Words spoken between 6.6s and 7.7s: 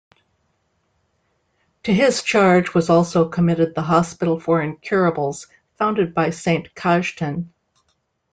Cajetan.